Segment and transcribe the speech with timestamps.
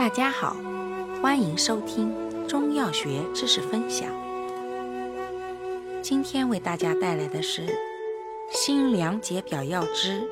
[0.00, 0.56] 大家好，
[1.20, 2.10] 欢迎收听
[2.48, 4.08] 中药学知识分享。
[6.00, 7.66] 今天为大家带来的是
[8.50, 10.26] 辛凉解表药之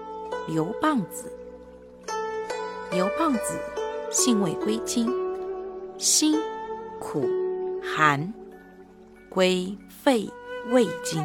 [0.46, 1.30] 牛蒡子。
[2.90, 3.60] 牛蒡子
[4.10, 5.12] 性味归经：
[5.98, 6.40] 辛、
[6.98, 7.28] 苦、
[7.94, 8.32] 寒，
[9.28, 10.30] 归肺、
[10.70, 11.22] 胃经。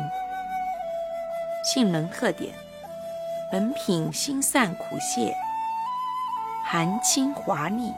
[1.63, 2.53] 性能特点：
[3.49, 5.33] 本品辛散苦泄，
[6.65, 7.89] 寒清滑腻。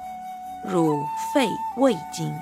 [0.67, 1.47] 入肺
[1.77, 2.33] 胃经，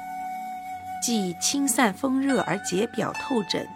[1.02, 3.68] 既清散风热而解表透疹，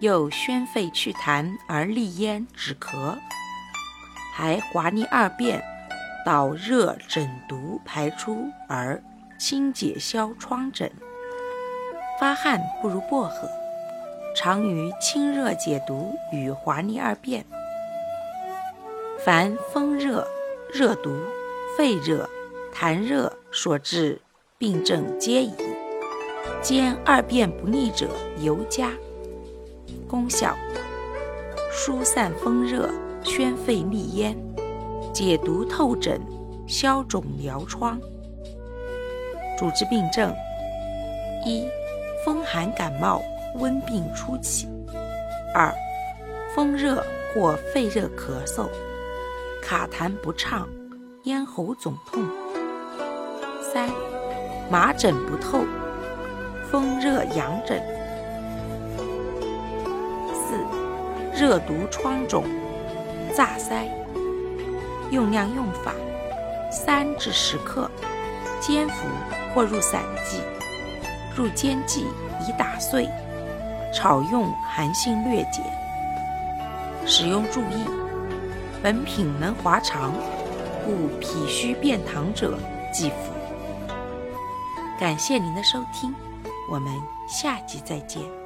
[0.00, 3.16] 又宣肺祛痰而利咽止咳，
[4.34, 5.62] 还滑腻二便，
[6.24, 9.02] 导热疹毒排出而
[9.38, 10.90] 清解消疮疹。
[12.20, 13.48] 发汗不如薄荷，
[14.36, 17.44] 常于清热解毒与滑腻二便。
[19.24, 20.26] 凡风热、
[20.72, 21.18] 热毒、
[21.76, 22.28] 肺热。
[22.74, 24.20] 痰热所致
[24.58, 25.54] 病症皆宜，
[26.60, 28.08] 兼二便不利者
[28.40, 28.90] 尤佳。
[30.08, 30.56] 功效：
[31.70, 32.90] 疏散风热，
[33.22, 34.36] 宣肺利咽，
[35.12, 36.20] 解毒透疹，
[36.66, 37.96] 消肿疗疮。
[39.56, 40.34] 主治病症：
[41.46, 41.68] 一、
[42.24, 43.22] 风寒感冒、
[43.54, 44.66] 温病初期；
[45.54, 45.72] 二、
[46.56, 48.68] 风热或肺热咳嗽、
[49.62, 50.68] 卡痰不畅、
[51.22, 52.28] 咽喉肿痛。
[53.74, 53.90] 三、
[54.70, 55.64] 麻疹不透，
[56.70, 57.82] 风热痒疹。
[60.32, 60.56] 四、
[61.36, 62.44] 热毒疮肿，
[63.34, 63.88] 炸腮。
[65.10, 65.92] 用量用法：
[66.70, 67.90] 三至十克，
[68.60, 69.08] 煎服
[69.52, 70.38] 或入散剂。
[71.36, 72.06] 入煎剂
[72.46, 73.08] 已打碎，
[73.92, 75.64] 炒用寒性略减。
[77.04, 77.84] 使用注意：
[78.80, 80.12] 本品能滑肠，
[80.86, 82.56] 故脾虚便溏者
[82.92, 83.34] 忌服。
[84.98, 86.14] 感谢您的收听，
[86.70, 86.92] 我们
[87.28, 88.43] 下集再见。